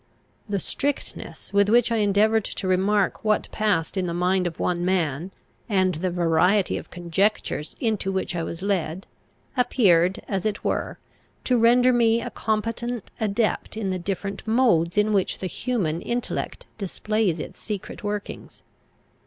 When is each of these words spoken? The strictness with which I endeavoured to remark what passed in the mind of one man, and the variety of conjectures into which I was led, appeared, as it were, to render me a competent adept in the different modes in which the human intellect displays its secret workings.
The 0.49 0.57
strictness 0.57 1.53
with 1.53 1.69
which 1.69 1.91
I 1.91 1.97
endeavoured 1.97 2.45
to 2.45 2.67
remark 2.67 3.23
what 3.23 3.47
passed 3.51 3.95
in 3.95 4.07
the 4.07 4.15
mind 4.15 4.47
of 4.47 4.59
one 4.59 4.83
man, 4.83 5.29
and 5.69 5.93
the 5.93 6.09
variety 6.09 6.75
of 6.75 6.89
conjectures 6.89 7.75
into 7.79 8.11
which 8.11 8.35
I 8.35 8.41
was 8.41 8.63
led, 8.63 9.05
appeared, 9.55 10.19
as 10.27 10.43
it 10.43 10.63
were, 10.63 10.97
to 11.43 11.55
render 11.55 11.93
me 11.93 12.19
a 12.19 12.31
competent 12.31 13.11
adept 13.19 13.77
in 13.77 13.91
the 13.91 13.99
different 13.99 14.47
modes 14.47 14.97
in 14.97 15.13
which 15.13 15.37
the 15.37 15.45
human 15.45 16.01
intellect 16.01 16.65
displays 16.79 17.39
its 17.39 17.59
secret 17.59 18.03
workings. 18.03 18.63